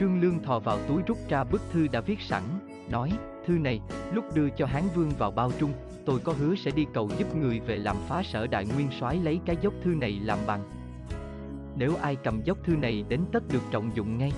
Trương 0.00 0.20
Lương 0.20 0.42
thò 0.42 0.58
vào 0.58 0.78
túi 0.88 1.02
rút 1.06 1.18
ra 1.28 1.44
bức 1.44 1.62
thư 1.72 1.88
đã 1.88 2.00
viết 2.00 2.20
sẵn, 2.20 2.42
nói, 2.90 3.12
thư 3.46 3.52
này, 3.52 3.80
lúc 4.12 4.24
đưa 4.34 4.48
cho 4.48 4.66
Hán 4.66 4.82
Vương 4.94 5.10
vào 5.18 5.30
bao 5.30 5.52
trung, 5.58 5.72
tôi 6.06 6.20
có 6.20 6.34
hứa 6.38 6.54
sẽ 6.54 6.70
đi 6.70 6.86
cầu 6.94 7.10
giúp 7.18 7.36
người 7.36 7.60
về 7.60 7.76
làm 7.76 7.96
phá 8.08 8.22
sở 8.22 8.46
đại 8.46 8.66
nguyên 8.66 8.88
soái 9.00 9.16
lấy 9.16 9.40
cái 9.46 9.56
dốc 9.62 9.74
thư 9.82 9.90
này 9.90 10.12
làm 10.22 10.38
bằng. 10.46 10.62
Nếu 11.76 11.94
ai 12.02 12.16
cầm 12.16 12.42
dốc 12.44 12.58
thư 12.64 12.76
này 12.76 13.04
đến 13.08 13.20
tất 13.32 13.42
được 13.52 13.62
trọng 13.70 13.90
dụng 13.96 14.18
ngay. 14.18 14.32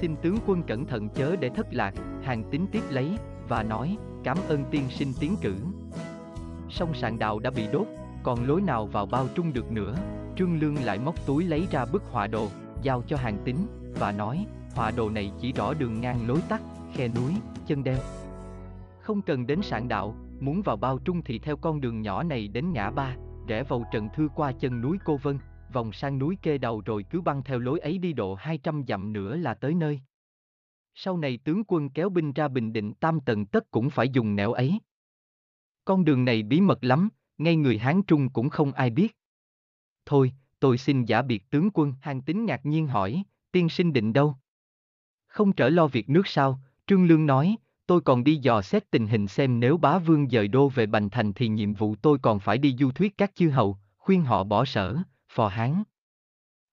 Xin 0.00 0.16
tướng 0.16 0.36
quân 0.46 0.62
cẩn 0.62 0.86
thận 0.86 1.08
chớ 1.08 1.36
để 1.36 1.48
thất 1.48 1.66
lạc, 1.70 1.94
hàng 2.22 2.44
tính 2.50 2.66
tiếp 2.72 2.82
lấy, 2.90 3.18
và 3.48 3.62
nói, 3.62 3.96
cảm 4.24 4.36
ơn 4.48 4.64
tiên 4.70 4.82
sinh 4.90 5.12
tiến 5.20 5.36
cử. 5.40 5.54
Sông 6.68 6.94
sạn 6.94 7.18
đạo 7.18 7.38
đã 7.38 7.50
bị 7.50 7.66
đốt, 7.72 7.86
còn 8.22 8.46
lối 8.48 8.60
nào 8.60 8.86
vào 8.86 9.06
bao 9.06 9.26
trung 9.34 9.52
được 9.52 9.72
nữa, 9.72 9.94
Trương 10.36 10.58
Lương 10.60 10.74
lại 10.84 10.98
móc 10.98 11.26
túi 11.26 11.44
lấy 11.44 11.66
ra 11.70 11.84
bức 11.92 12.02
họa 12.10 12.26
đồ, 12.26 12.48
giao 12.82 13.02
cho 13.02 13.16
hàng 13.16 13.38
tính, 13.44 13.56
và 13.98 14.12
nói, 14.12 14.46
họa 14.74 14.90
đồ 14.90 15.10
này 15.10 15.32
chỉ 15.40 15.52
rõ 15.52 15.74
đường 15.74 16.00
ngang 16.00 16.28
lối 16.28 16.40
tắt, 16.48 16.60
khe 16.94 17.08
núi, 17.08 17.32
chân 17.66 17.84
đeo. 17.84 17.98
Không 19.00 19.22
cần 19.22 19.46
đến 19.46 19.62
sạn 19.62 19.88
đạo, 19.88 20.14
muốn 20.40 20.62
vào 20.62 20.76
bao 20.76 20.98
trung 20.98 21.22
thì 21.22 21.38
theo 21.38 21.56
con 21.56 21.80
đường 21.80 22.02
nhỏ 22.02 22.22
này 22.22 22.48
đến 22.48 22.72
ngã 22.72 22.90
ba, 22.90 23.16
rẽ 23.46 23.62
vào 23.62 23.84
trận 23.92 24.08
thư 24.16 24.28
qua 24.34 24.52
chân 24.52 24.80
núi 24.80 24.98
Cô 25.04 25.16
Vân, 25.16 25.38
vòng 25.72 25.92
sang 25.92 26.18
núi 26.18 26.38
kê 26.42 26.58
đầu 26.58 26.82
rồi 26.84 27.04
cứ 27.10 27.20
băng 27.20 27.42
theo 27.42 27.58
lối 27.58 27.80
ấy 27.80 27.98
đi 27.98 28.12
độ 28.12 28.34
200 28.34 28.84
dặm 28.88 29.12
nữa 29.12 29.36
là 29.36 29.54
tới 29.54 29.74
nơi. 29.74 30.00
Sau 30.94 31.16
này 31.16 31.38
tướng 31.44 31.62
quân 31.66 31.90
kéo 31.90 32.08
binh 32.08 32.32
ra 32.32 32.48
Bình 32.48 32.72
Định 32.72 32.94
tam 32.94 33.20
tầng 33.20 33.46
tất 33.46 33.70
cũng 33.70 33.90
phải 33.90 34.08
dùng 34.08 34.36
nẻo 34.36 34.52
ấy. 34.52 34.78
Con 35.84 36.04
đường 36.04 36.24
này 36.24 36.42
bí 36.42 36.60
mật 36.60 36.84
lắm, 36.84 37.08
ngay 37.38 37.56
người 37.56 37.78
Hán 37.78 38.02
Trung 38.02 38.28
cũng 38.28 38.48
không 38.50 38.72
ai 38.72 38.90
biết. 38.90 39.16
Thôi, 40.06 40.32
tôi 40.60 40.78
xin 40.78 41.04
giả 41.04 41.22
biệt 41.22 41.50
tướng 41.50 41.70
quân. 41.74 41.94
Hàng 42.00 42.22
tính 42.22 42.44
ngạc 42.44 42.66
nhiên 42.66 42.86
hỏi, 42.86 43.22
tiên 43.52 43.68
sinh 43.68 43.92
định 43.92 44.12
đâu? 44.12 44.36
Không 45.26 45.52
trở 45.52 45.68
lo 45.68 45.86
việc 45.86 46.08
nước 46.08 46.26
sao, 46.26 46.60
Trương 46.86 47.06
Lương 47.06 47.26
nói, 47.26 47.56
tôi 47.86 48.00
còn 48.00 48.24
đi 48.24 48.36
dò 48.36 48.62
xét 48.62 48.90
tình 48.90 49.06
hình 49.06 49.28
xem 49.28 49.60
nếu 49.60 49.76
bá 49.76 49.98
vương 49.98 50.28
dời 50.28 50.48
đô 50.48 50.68
về 50.68 50.86
Bành 50.86 51.10
Thành 51.10 51.32
thì 51.32 51.48
nhiệm 51.48 51.74
vụ 51.74 51.94
tôi 52.02 52.18
còn 52.18 52.40
phải 52.40 52.58
đi 52.58 52.76
du 52.78 52.90
thuyết 52.90 53.18
các 53.18 53.34
chư 53.34 53.50
hầu, 53.50 53.78
khuyên 53.98 54.22
họ 54.22 54.44
bỏ 54.44 54.64
sở, 54.64 55.02
phò 55.30 55.48
hán. 55.48 55.82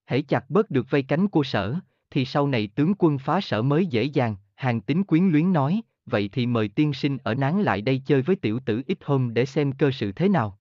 Hãy 0.06 0.21
chặt 0.21 0.50
bớt 0.50 0.71
được 0.71 0.89
vây 0.89 1.04
cánh 1.04 1.27
của 1.27 1.44
sở, 1.44 1.75
thì 2.09 2.25
sau 2.25 2.48
này 2.48 2.68
tướng 2.75 2.94
quân 3.00 3.18
phá 3.18 3.42
sở 3.42 3.62
mới 3.62 3.86
dễ 3.86 4.04
dàng, 4.04 4.36
hàng 4.56 4.81
tính 4.81 5.04
quyến 5.04 5.30
luyến 5.30 5.54
nói, 5.54 5.81
vậy 6.06 6.30
thì 6.31 6.45
mời 6.45 6.68
tiên 6.68 6.94
sinh 6.94 7.18
ở 7.24 7.36
nán 7.36 7.62
lại 7.62 7.81
đây 7.81 8.01
chơi 8.06 8.21
với 8.21 8.36
tiểu 8.36 8.59
tử 8.65 8.81
ít 8.88 8.98
hôm 9.04 9.33
để 9.33 9.45
xem 9.45 9.71
cơ 9.71 9.92
sự 9.92 10.12
thế 10.12 10.30
nào. 10.30 10.59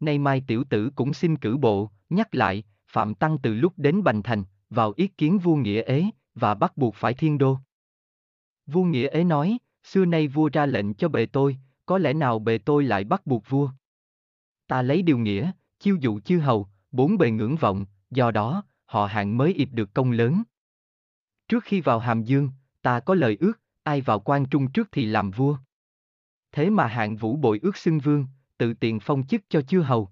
Nay 0.00 0.18
mai 0.18 0.44
tiểu 0.46 0.64
tử 0.64 0.90
cũng 0.94 1.14
xin 1.14 1.36
cử 1.36 1.56
bộ, 1.56 1.90
nhắc 2.10 2.34
lại, 2.34 2.64
Phạm 2.88 3.14
Tăng 3.14 3.38
từ 3.38 3.54
lúc 3.54 3.72
đến 3.76 4.04
Bành 4.04 4.22
Thành, 4.22 4.44
vào 4.70 4.92
ý 4.96 5.06
kiến 5.06 5.38
vua 5.38 5.56
Nghĩa 5.56 5.82
Ế, 5.82 6.04
và 6.34 6.54
bắt 6.54 6.76
buộc 6.76 6.94
phải 6.94 7.14
thiên 7.14 7.38
đô. 7.38 7.58
Vua 8.66 8.84
Nghĩa 8.84 9.08
Ế 9.08 9.24
nói, 9.24 9.58
xưa 9.84 10.04
nay 10.04 10.28
vua 10.28 10.50
ra 10.52 10.66
lệnh 10.66 10.94
cho 10.94 11.08
bề 11.08 11.26
tôi, 11.26 11.56
có 11.86 11.98
lẽ 11.98 12.12
nào 12.12 12.38
bề 12.38 12.58
tôi 12.58 12.84
lại 12.84 13.04
bắt 13.04 13.26
buộc 13.26 13.48
vua. 13.48 13.70
Ta 14.66 14.82
lấy 14.82 15.02
điều 15.02 15.18
nghĩa, 15.18 15.50
chiêu 15.78 15.96
dụ 16.00 16.20
chư 16.20 16.38
hầu, 16.38 16.68
bốn 16.92 17.18
bề 17.18 17.30
ngưỡng 17.30 17.56
vọng, 17.56 17.86
do 18.10 18.30
đó, 18.30 18.64
họ 18.84 19.06
hạng 19.06 19.36
mới 19.36 19.54
ịp 19.54 19.68
được 19.72 19.94
công 19.94 20.10
lớn. 20.10 20.42
Trước 21.48 21.64
khi 21.64 21.80
vào 21.80 21.98
Hàm 21.98 22.24
Dương, 22.24 22.50
ta 22.82 23.00
có 23.00 23.14
lời 23.14 23.36
ước, 23.40 23.60
ai 23.82 24.00
vào 24.00 24.20
quan 24.20 24.46
trung 24.46 24.70
trước 24.70 24.88
thì 24.92 25.06
làm 25.06 25.30
vua. 25.30 25.56
Thế 26.52 26.70
mà 26.70 26.86
hạng 26.86 27.16
vũ 27.16 27.36
bội 27.36 27.58
ước 27.62 27.76
xưng 27.76 27.98
vương, 27.98 28.26
tự 28.58 28.74
tiện 28.74 29.00
phong 29.00 29.26
chức 29.26 29.42
cho 29.48 29.62
chư 29.62 29.80
hầu. 29.80 30.08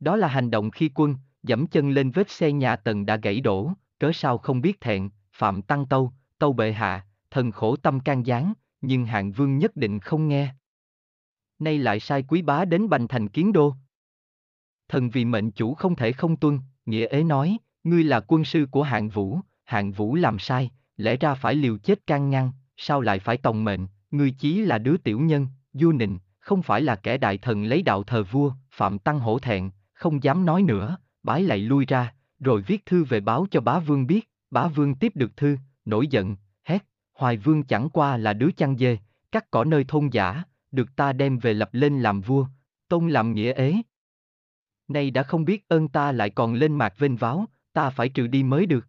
Đó 0.00 0.16
là 0.16 0.28
hành 0.28 0.50
động 0.50 0.70
khi 0.70 0.90
quân, 0.94 1.16
dẫm 1.42 1.66
chân 1.66 1.90
lên 1.90 2.10
vết 2.10 2.30
xe 2.30 2.52
nhà 2.52 2.76
tần 2.76 3.06
đã 3.06 3.16
gãy 3.16 3.40
đổ, 3.40 3.72
cớ 3.98 4.10
sao 4.14 4.38
không 4.38 4.60
biết 4.60 4.80
thẹn, 4.80 5.08
phạm 5.32 5.62
tăng 5.62 5.86
tâu, 5.86 6.12
tâu 6.38 6.52
bệ 6.52 6.72
hạ, 6.72 7.06
thần 7.30 7.50
khổ 7.50 7.76
tâm 7.76 8.00
can 8.00 8.26
gián, 8.26 8.52
nhưng 8.80 9.06
hạng 9.06 9.32
vương 9.32 9.58
nhất 9.58 9.76
định 9.76 10.00
không 10.00 10.28
nghe. 10.28 10.54
Nay 11.58 11.78
lại 11.78 12.00
sai 12.00 12.22
quý 12.28 12.42
bá 12.42 12.64
đến 12.64 12.88
bành 12.88 13.08
thành 13.08 13.28
kiến 13.28 13.52
đô. 13.52 13.74
Thần 14.90 15.10
vì 15.10 15.24
mệnh 15.24 15.50
chủ 15.50 15.74
không 15.74 15.96
thể 15.96 16.12
không 16.12 16.36
tuân, 16.36 16.58
nghĩa 16.86 17.06
ế 17.06 17.22
nói, 17.22 17.58
ngươi 17.84 18.04
là 18.04 18.20
quân 18.28 18.44
sư 18.44 18.66
của 18.70 18.82
hạng 18.82 19.08
vũ, 19.08 19.38
hạng 19.64 19.92
vũ 19.92 20.14
làm 20.14 20.38
sai, 20.38 20.70
lẽ 20.96 21.16
ra 21.16 21.34
phải 21.34 21.54
liều 21.54 21.78
chết 21.78 22.06
can 22.06 22.30
ngăn, 22.30 22.52
sao 22.76 23.00
lại 23.00 23.18
phải 23.18 23.36
tòng 23.36 23.64
mệnh, 23.64 23.86
ngươi 24.10 24.30
chí 24.30 24.60
là 24.60 24.78
đứa 24.78 24.96
tiểu 24.96 25.20
nhân, 25.20 25.46
du 25.72 25.92
nịnh, 25.92 26.18
không 26.40 26.62
phải 26.62 26.82
là 26.82 26.96
kẻ 26.96 27.18
đại 27.18 27.38
thần 27.38 27.64
lấy 27.64 27.82
đạo 27.82 28.02
thờ 28.02 28.22
vua, 28.22 28.52
phạm 28.72 28.98
tăng 28.98 29.20
hổ 29.20 29.38
thẹn, 29.38 29.70
không 29.92 30.22
dám 30.22 30.46
nói 30.46 30.62
nữa, 30.62 30.96
bái 31.22 31.42
lại 31.42 31.58
lui 31.58 31.86
ra, 31.86 32.14
rồi 32.40 32.62
viết 32.62 32.86
thư 32.86 33.04
về 33.04 33.20
báo 33.20 33.46
cho 33.50 33.60
bá 33.60 33.78
vương 33.78 34.06
biết, 34.06 34.30
bá 34.50 34.66
vương 34.66 34.94
tiếp 34.94 35.12
được 35.14 35.36
thư, 35.36 35.56
nổi 35.84 36.06
giận, 36.06 36.36
hét, 36.64 36.86
hoài 37.14 37.36
vương 37.36 37.62
chẳng 37.62 37.90
qua 37.90 38.16
là 38.16 38.32
đứa 38.32 38.50
chăn 38.56 38.76
dê, 38.76 38.98
cắt 39.32 39.50
cỏ 39.50 39.64
nơi 39.64 39.84
thôn 39.88 40.08
giả, 40.08 40.42
được 40.72 40.96
ta 40.96 41.12
đem 41.12 41.38
về 41.38 41.54
lập 41.54 41.68
lên 41.72 42.00
làm 42.00 42.20
vua, 42.20 42.46
tôn 42.88 43.08
làm 43.08 43.34
nghĩa 43.34 43.52
ế. 43.52 43.74
Nay 44.90 45.10
đã 45.10 45.22
không 45.22 45.44
biết 45.44 45.68
ơn 45.68 45.88
ta 45.88 46.12
lại 46.12 46.30
còn 46.30 46.54
lên 46.54 46.76
mạc 46.76 46.98
vênh 46.98 47.16
váo, 47.16 47.46
ta 47.72 47.90
phải 47.90 48.08
trừ 48.08 48.26
đi 48.26 48.42
mới 48.42 48.66
được. 48.66 48.86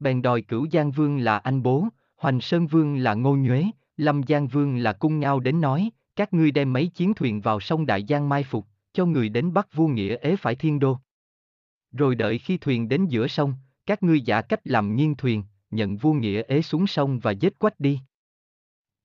Bèn 0.00 0.22
đòi 0.22 0.42
cửu 0.42 0.66
Giang 0.72 0.90
Vương 0.90 1.18
là 1.18 1.38
anh 1.38 1.62
bố, 1.62 1.88
Hoành 2.16 2.40
Sơn 2.40 2.66
Vương 2.66 2.96
là 2.96 3.14
Ngô 3.14 3.36
Nhuế, 3.36 3.64
Lâm 3.96 4.22
Giang 4.28 4.48
Vương 4.48 4.76
là 4.76 4.92
Cung 4.92 5.20
Ngao 5.20 5.40
đến 5.40 5.60
nói, 5.60 5.90
các 6.16 6.34
ngươi 6.34 6.50
đem 6.50 6.72
mấy 6.72 6.86
chiến 6.86 7.14
thuyền 7.14 7.40
vào 7.40 7.60
sông 7.60 7.86
Đại 7.86 8.04
Giang 8.08 8.28
mai 8.28 8.42
phục, 8.42 8.66
cho 8.92 9.06
người 9.06 9.28
đến 9.28 9.52
bắt 9.52 9.68
vua 9.74 9.86
nghĩa 9.86 10.16
ế 10.16 10.36
phải 10.36 10.54
thiên 10.54 10.78
đô. 10.78 10.98
Rồi 11.92 12.14
đợi 12.14 12.38
khi 12.38 12.58
thuyền 12.58 12.88
đến 12.88 13.06
giữa 13.06 13.26
sông, 13.26 13.54
các 13.86 14.02
ngươi 14.02 14.20
giả 14.20 14.42
cách 14.42 14.60
làm 14.64 14.96
nghiêng 14.96 15.16
thuyền, 15.16 15.42
nhận 15.70 15.96
vua 15.96 16.12
nghĩa 16.12 16.42
ế 16.42 16.62
xuống 16.62 16.86
sông 16.86 17.18
và 17.18 17.30
giết 17.30 17.58
quách 17.58 17.80
đi. 17.80 18.00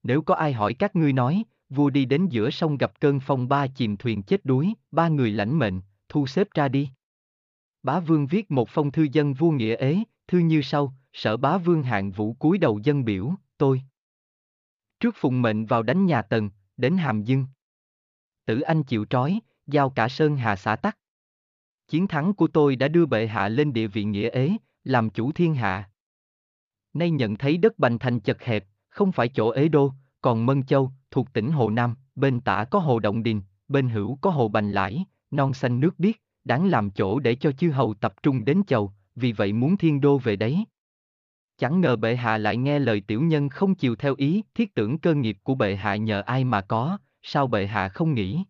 nếu 0.04 0.22
có 0.22 0.36
ai 0.36 0.54
hỏi 0.54 0.74
các 0.74 0.96
ngươi 0.96 1.14
nói, 1.14 1.44
vua 1.76 1.90
đi 1.90 2.06
đến 2.06 2.28
giữa 2.30 2.50
sông 2.50 2.78
gặp 2.78 3.00
cơn 3.00 3.20
phong 3.20 3.50
ba 3.50 3.68
chìm 3.68 3.98
thuyền 3.98 4.24
chết 4.24 4.46
đuối, 4.46 4.74
ba 4.92 5.08
người 5.08 5.32
lãnh 5.32 5.60
mệnh, 5.60 5.82
thu 6.10 6.28
xếp 6.28 6.48
ra 6.54 6.68
đi. 6.68 6.90
Bá 7.84 8.00
vương 8.00 8.28
viết 8.28 8.52
một 8.52 8.70
phong 8.70 8.92
thư 8.92 9.08
dân 9.12 9.34
vua 9.34 9.52
nghĩa 9.52 9.76
ế, 9.76 10.04
thư 10.28 10.38
như 10.40 10.62
sau, 10.62 10.94
sở 11.14 11.38
bá 11.38 11.58
vương 11.58 11.84
hạng 11.84 12.12
vũ 12.12 12.34
cúi 12.34 12.58
đầu 12.58 12.80
dân 12.84 13.06
biểu, 13.06 13.34
tôi. 13.58 13.82
Trước 15.00 15.16
phụng 15.18 15.42
mệnh 15.42 15.66
vào 15.66 15.84
đánh 15.84 16.06
nhà 16.06 16.22
Tần, 16.22 16.50
đến 16.78 16.98
Hàm 16.98 17.24
Dương. 17.24 17.46
Tử 18.46 18.62
Anh 18.62 18.84
chịu 18.84 19.06
trói, 19.10 19.40
giao 19.68 19.90
cả 19.90 20.10
Sơn 20.10 20.38
Hà 20.38 20.56
xã 20.56 20.76
tắc. 20.76 20.98
Chiến 21.88 22.08
thắng 22.08 22.34
của 22.34 22.48
tôi 22.48 22.76
đã 22.76 22.88
đưa 22.88 23.06
bệ 23.06 23.28
hạ 23.28 23.50
lên 23.50 23.74
địa 23.74 23.88
vị 23.88 24.04
nghĩa 24.04 24.30
ế, 24.30 24.52
làm 24.84 25.10
chủ 25.10 25.32
thiên 25.32 25.56
hạ. 25.56 25.90
Nay 26.94 27.12
nhận 27.12 27.36
thấy 27.36 27.58
đất 27.58 27.80
Bành 27.80 28.00
Thành 28.00 28.20
chật 28.20 28.44
hẹp, 28.44 28.66
không 28.90 29.12
phải 29.12 29.28
chỗ 29.28 29.50
ế 29.50 29.68
đô, 29.68 29.94
còn 30.22 30.46
Mân 30.46 30.64
Châu, 30.64 30.92
thuộc 31.14 31.34
tỉnh 31.34 31.52
Hồ 31.52 31.70
Nam, 31.70 31.96
bên 32.16 32.42
tả 32.42 32.66
có 32.72 32.80
hồ 32.80 33.00
Động 33.00 33.24
Đình, 33.24 33.42
bên 33.68 33.90
hữu 33.90 34.18
có 34.22 34.30
hồ 34.30 34.48
Bành 34.48 34.72
Lãi, 34.72 35.06
non 35.32 35.54
xanh 35.54 35.80
nước 35.80 36.00
biếc, 36.00 36.16
đáng 36.44 36.68
làm 36.68 36.92
chỗ 36.92 37.20
để 37.20 37.36
cho 37.36 37.52
chư 37.52 37.72
hầu 37.72 37.94
tập 37.94 38.14
trung 38.24 38.46
đến 38.46 38.62
chầu, 38.68 38.94
vì 39.16 39.32
vậy 39.32 39.54
muốn 39.54 39.78
thiên 39.78 40.02
đô 40.02 40.18
về 40.18 40.36
đấy. 40.36 40.66
Chẳng 41.58 41.82
ngờ 41.82 41.96
bệ 41.96 42.16
hạ 42.16 42.38
lại 42.38 42.58
nghe 42.58 42.80
lời 42.80 43.02
tiểu 43.08 43.22
nhân 43.22 43.50
không 43.50 43.76
chiều 43.76 43.96
theo 43.96 44.16
ý, 44.18 44.44
thiết 44.56 44.76
tưởng 44.76 45.00
cơ 45.00 45.14
nghiệp 45.14 45.38
của 45.44 45.56
bệ 45.56 45.76
hạ 45.76 45.96
nhờ 45.96 46.22
ai 46.22 46.44
mà 46.44 46.62
có, 46.62 46.98
sao 47.22 47.48
bệ 47.48 47.68
hạ 47.68 47.90
không 47.90 48.14
nghĩ. 48.14 48.44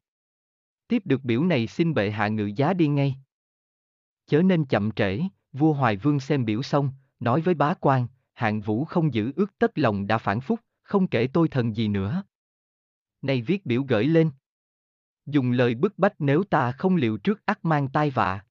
Tiếp 0.88 1.02
được 1.06 1.24
biểu 1.24 1.44
này 1.44 1.68
xin 1.68 1.94
bệ 1.94 2.12
hạ 2.12 2.28
ngự 2.28 2.46
giá 2.56 2.74
đi 2.74 2.88
ngay. 2.88 3.16
Chớ 4.28 4.42
nên 4.42 4.66
chậm 4.66 4.92
trễ, 4.92 5.22
vua 5.54 5.74
Hoài 5.74 5.98
Vương 5.98 6.20
xem 6.20 6.46
biểu 6.46 6.62
xong, 6.62 6.90
nói 7.20 7.42
với 7.42 7.54
bá 7.54 7.74
quan, 7.74 8.08
hạng 8.34 8.62
vũ 8.62 8.86
không 8.86 9.14
giữ 9.14 9.32
ước 9.36 9.58
tất 9.58 9.78
lòng 9.78 10.08
đã 10.08 10.18
phản 10.18 10.42
phúc, 10.42 10.60
không 10.84 11.08
kể 11.08 11.28
tôi 11.34 11.48
thần 11.48 11.76
gì 11.76 11.88
nữa. 11.88 12.24
Này 13.24 13.42
viết 13.42 13.66
biểu 13.66 13.84
gửi 13.84 14.06
lên. 14.08 14.32
Dùng 15.26 15.52
lời 15.52 15.76
bức 15.76 16.00
bách 16.00 16.14
nếu 16.20 16.44
ta 16.44 16.72
không 16.72 16.96
liệu 16.96 17.18
trước 17.18 17.46
ắt 17.46 17.66
mang 17.66 17.90
tai 17.90 18.10
vạ. 18.10 18.46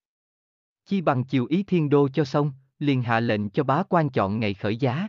Chi 0.86 1.00
bằng 1.00 1.24
chiều 1.24 1.46
ý 1.46 1.62
thiên 1.62 1.88
đô 1.88 2.08
cho 2.08 2.24
xong, 2.24 2.52
liền 2.78 3.02
hạ 3.02 3.20
lệnh 3.20 3.50
cho 3.50 3.64
bá 3.64 3.82
quan 3.88 4.10
chọn 4.10 4.40
ngày 4.40 4.54
khởi 4.54 4.76
giá. 4.76 5.08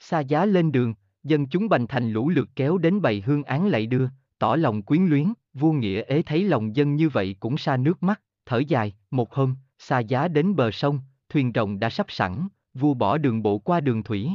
Xa 0.00 0.20
giá 0.20 0.44
lên 0.44 0.72
đường, 0.72 0.94
dân 1.22 1.46
chúng 1.46 1.68
bành 1.68 1.86
thành 1.86 2.10
lũ 2.10 2.28
lượt 2.28 2.48
kéo 2.56 2.78
đến 2.78 3.02
bày 3.02 3.22
hương 3.26 3.44
án 3.44 3.66
lạy 3.66 3.86
đưa, 3.86 4.08
tỏ 4.38 4.56
lòng 4.56 4.82
quyến 4.82 5.06
luyến, 5.06 5.32
vua 5.54 5.72
nghĩa 5.72 6.02
ế 6.02 6.22
thấy 6.22 6.44
lòng 6.44 6.76
dân 6.76 6.96
như 6.96 7.08
vậy 7.08 7.36
cũng 7.40 7.58
xa 7.58 7.76
nước 7.76 8.02
mắt, 8.02 8.22
thở 8.46 8.58
dài, 8.58 8.94
một 9.10 9.34
hôm, 9.34 9.56
xa 9.78 9.98
giá 9.98 10.28
đến 10.28 10.56
bờ 10.56 10.70
sông, 10.70 11.00
thuyền 11.28 11.52
rồng 11.54 11.78
đã 11.78 11.90
sắp 11.90 12.06
sẵn, 12.08 12.48
vua 12.74 12.94
bỏ 12.94 13.18
đường 13.18 13.42
bộ 13.42 13.58
qua 13.58 13.80
đường 13.80 14.02
thủy. 14.02 14.30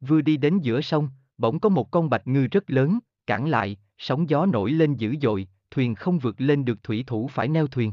Vừa 0.00 0.20
đi 0.20 0.36
đến 0.36 0.58
giữa 0.58 0.80
sông, 0.80 1.10
bỗng 1.38 1.60
có 1.60 1.68
một 1.68 1.90
con 1.90 2.10
bạch 2.10 2.26
ngư 2.26 2.46
rất 2.46 2.70
lớn, 2.70 2.98
cản 3.28 3.48
lại, 3.48 3.76
sóng 3.98 4.30
gió 4.30 4.46
nổi 4.46 4.70
lên 4.70 4.94
dữ 4.94 5.16
dội, 5.22 5.48
thuyền 5.70 5.94
không 5.94 6.18
vượt 6.18 6.40
lên 6.40 6.64
được 6.64 6.82
thủy 6.82 7.04
thủ 7.06 7.28
phải 7.28 7.48
neo 7.48 7.66
thuyền. 7.66 7.92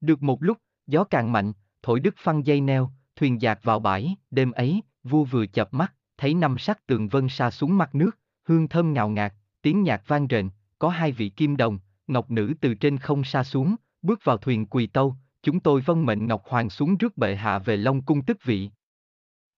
Được 0.00 0.22
một 0.22 0.42
lúc, 0.42 0.58
gió 0.86 1.04
càng 1.04 1.32
mạnh, 1.32 1.52
thổi 1.82 2.00
đứt 2.00 2.14
phăng 2.18 2.46
dây 2.46 2.60
neo, 2.60 2.90
thuyền 3.16 3.40
dạt 3.40 3.58
vào 3.62 3.80
bãi, 3.80 4.16
đêm 4.30 4.52
ấy, 4.52 4.82
vua 5.04 5.24
vừa 5.24 5.46
chập 5.46 5.74
mắt, 5.74 5.94
thấy 6.16 6.34
năm 6.34 6.58
sắc 6.58 6.86
tường 6.86 7.08
vân 7.08 7.28
sa 7.28 7.50
xuống 7.50 7.78
mặt 7.78 7.94
nước, 7.94 8.18
hương 8.44 8.68
thơm 8.68 8.92
ngào 8.92 9.08
ngạt, 9.08 9.34
tiếng 9.62 9.82
nhạc 9.82 10.02
vang 10.06 10.26
rền, 10.30 10.48
có 10.78 10.88
hai 10.88 11.12
vị 11.12 11.28
kim 11.28 11.56
đồng, 11.56 11.78
ngọc 12.06 12.30
nữ 12.30 12.54
từ 12.60 12.74
trên 12.74 12.98
không 12.98 13.24
sa 13.24 13.44
xuống, 13.44 13.74
bước 14.02 14.24
vào 14.24 14.36
thuyền 14.36 14.66
quỳ 14.66 14.86
tâu, 14.86 15.16
chúng 15.42 15.60
tôi 15.60 15.80
vâng 15.80 16.06
mệnh 16.06 16.26
Ngọc 16.26 16.42
Hoàng 16.46 16.70
xuống 16.70 16.96
rước 16.96 17.16
bệ 17.16 17.36
hạ 17.36 17.58
về 17.58 17.76
Long 17.76 18.02
Cung 18.02 18.22
tức 18.22 18.44
vị. 18.44 18.70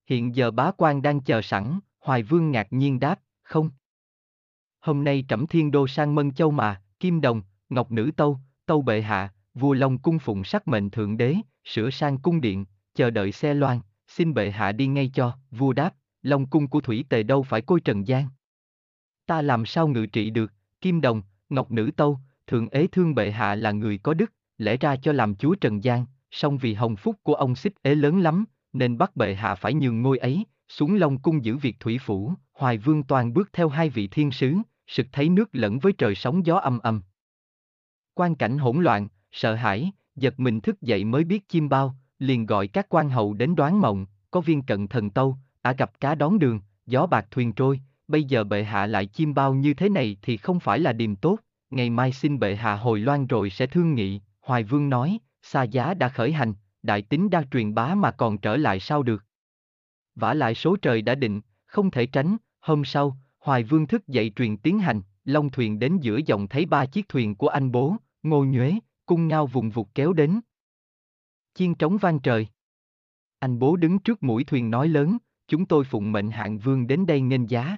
Hiện 0.07 0.37
giờ 0.37 0.51
bá 0.51 0.71
quan 0.77 1.03
đang 1.03 1.21
chờ 1.21 1.43
sẵn, 1.43 1.79
Hoài 2.01 2.23
Vương 2.23 2.51
ngạc 2.51 2.67
nhiên 2.71 3.01
đáp, 3.01 3.21
không. 3.43 3.71
Hôm 4.83 5.05
nay 5.05 5.25
trẫm 5.29 5.47
thiên 5.47 5.71
đô 5.71 5.87
sang 5.87 6.15
Mân 6.15 6.33
Châu 6.33 6.51
mà, 6.51 6.81
Kim 7.01 7.21
Đồng, 7.21 7.43
Ngọc 7.69 7.91
Nữ 7.91 8.11
Tâu, 8.17 8.39
Tâu 8.67 8.83
bệ 8.83 9.03
hạ, 9.03 9.33
vua 9.55 9.73
Long 9.73 9.99
Cung 9.99 10.19
phụng 10.19 10.45
sắc 10.45 10.69
mệnh 10.69 10.91
thượng 10.91 11.17
đế, 11.17 11.37
sửa 11.65 11.91
sang 11.91 12.19
cung 12.19 12.41
điện, 12.41 12.65
chờ 12.95 13.11
đợi 13.11 13.33
xe 13.33 13.55
loan, 13.55 13.81
xin 14.09 14.35
bệ 14.35 14.51
hạ 14.51 14.73
đi 14.73 14.87
ngay 14.87 15.11
cho, 15.15 15.37
vua 15.51 15.73
đáp, 15.73 15.95
Long 16.23 16.47
Cung 16.47 16.69
của 16.69 16.81
Thủy 16.81 17.05
Tề 17.09 17.23
đâu 17.23 17.43
phải 17.43 17.63
côi 17.63 17.81
trần 17.81 18.07
gian. 18.07 18.27
Ta 19.27 19.43
làm 19.43 19.67
sao 19.67 19.89
ngự 19.89 20.07
trị 20.07 20.31
được, 20.31 20.53
Kim 20.81 21.01
Đồng, 21.01 21.23
Ngọc 21.49 21.71
Nữ 21.71 21.91
Tâu, 21.97 22.19
thượng 22.47 22.69
ế 22.69 22.87
thương 22.87 23.15
bệ 23.15 23.31
hạ 23.31 23.55
là 23.55 23.73
người 23.73 23.99
có 23.99 24.15
đức, 24.15 24.33
lẽ 24.59 24.77
ra 24.77 24.97
cho 24.97 25.13
làm 25.13 25.35
chúa 25.35 25.55
Trần 25.55 25.85
gian, 25.85 26.07
song 26.31 26.59
vì 26.59 26.75
hồng 26.75 26.97
phúc 26.97 27.17
của 27.23 27.35
ông 27.35 27.55
xích 27.55 27.75
ế 27.83 27.95
lớn 27.95 28.21
lắm, 28.21 28.45
nên 28.73 28.99
bắt 28.99 29.17
bệ 29.17 29.35
hạ 29.35 29.55
phải 29.55 29.75
nhường 29.75 30.03
ngôi 30.03 30.19
ấy, 30.19 30.45
xuống 30.69 30.95
Long 30.95 31.19
cung 31.19 31.45
giữ 31.45 31.57
việc 31.57 31.81
thủy 31.81 31.99
phủ, 31.99 32.33
Hoài 32.53 32.79
Vương 32.79 33.03
toàn 33.03 33.33
bước 33.33 33.49
theo 33.53 33.69
hai 33.69 33.89
vị 33.89 34.09
thiên 34.09 34.31
sứ, 34.31 34.55
sực 34.87 35.07
thấy 35.13 35.29
nước 35.29 35.49
lẫn 35.53 35.79
với 35.79 35.93
trời 35.93 36.15
sóng 36.15 36.47
gió 36.47 36.57
âm 36.57 36.79
âm. 36.79 37.03
Quan 38.15 38.35
cảnh 38.35 38.59
hỗn 38.59 38.83
loạn, 38.83 39.09
sợ 39.33 39.55
hãi, 39.55 39.93
giật 40.17 40.41
mình 40.41 40.61
thức 40.61 40.81
dậy 40.81 41.05
mới 41.05 41.25
biết 41.25 41.49
chim 41.49 41.69
bao, 41.69 41.97
liền 42.19 42.47
gọi 42.47 42.67
các 42.67 42.87
quan 42.89 43.11
hậu 43.11 43.35
đến 43.35 43.55
đoán 43.55 43.81
mộng, 43.81 44.07
có 44.31 44.41
viên 44.41 44.63
cận 44.63 44.89
thần 44.89 45.11
tâu, 45.11 45.37
ả 45.63 45.73
gặp 45.73 46.01
cá 46.01 46.15
đón 46.15 46.39
đường, 46.39 46.61
gió 46.87 47.07
bạc 47.07 47.27
thuyền 47.31 47.53
trôi, 47.53 47.81
bây 48.09 48.25
giờ 48.25 48.45
bệ 48.45 48.65
hạ 48.65 48.87
lại 48.87 49.07
chim 49.07 49.35
bao 49.35 49.55
như 49.55 49.75
thế 49.75 49.89
này 49.89 50.17
thì 50.23 50.37
không 50.37 50.61
phải 50.61 50.79
là 50.79 50.93
điềm 50.93 51.17
tốt, 51.17 51.39
ngày 51.71 51.91
mai 51.91 52.13
xin 52.13 52.39
bệ 52.39 52.57
hạ 52.57 52.77
hồi 52.77 53.01
loan 53.01 53.27
rồi 53.27 53.51
sẽ 53.51 53.67
thương 53.67 53.95
nghị, 53.95 54.21
Hoài 54.41 54.65
Vương 54.65 54.89
nói, 54.89 55.19
xa 55.43 55.63
giá 55.63 55.95
đã 55.95 56.09
khởi 56.09 56.33
hành, 56.33 56.55
đại 56.83 57.03
tính 57.03 57.31
đang 57.31 57.49
truyền 57.51 57.75
bá 57.75 57.95
mà 57.95 58.11
còn 58.11 58.39
trở 58.39 58.57
lại 58.57 58.81
sao 58.81 59.03
được. 59.03 59.25
vả 60.15 60.35
lại 60.35 60.55
số 60.55 60.77
trời 60.77 61.03
đã 61.03 61.15
định, 61.15 61.41
không 61.67 61.91
thể 61.91 62.07
tránh, 62.07 62.37
hôm 62.61 62.85
sau, 62.85 63.17
Hoài 63.43 63.65
Vương 63.65 63.87
thức 63.87 64.09
dậy 64.09 64.33
truyền 64.37 64.57
tiến 64.57 64.79
hành, 64.79 65.01
Long 65.25 65.51
thuyền 65.51 65.79
đến 65.79 65.99
giữa 66.01 66.21
dòng 66.27 66.49
thấy 66.49 66.67
ba 66.67 66.87
chiếc 66.87 67.09
thuyền 67.09 67.35
của 67.35 67.49
anh 67.49 67.73
bố, 67.73 67.97
ngô 68.23 68.45
nhuế, 68.45 68.75
cung 69.07 69.29
ngao 69.29 69.47
vùng 69.47 69.71
vụt 69.71 69.89
kéo 69.95 70.13
đến. 70.13 70.41
Chiên 71.55 71.75
trống 71.75 71.97
vang 71.97 72.21
trời. 72.21 72.47
Anh 73.39 73.59
bố 73.59 73.77
đứng 73.77 73.99
trước 73.99 74.23
mũi 74.23 74.45
thuyền 74.45 74.71
nói 74.71 74.89
lớn, 74.89 75.19
chúng 75.49 75.67
tôi 75.67 75.85
phụng 75.85 76.13
mệnh 76.13 76.31
hạng 76.31 76.59
vương 76.59 76.87
đến 76.87 77.07
đây 77.07 77.21
nghênh 77.21 77.51
giá. 77.51 77.77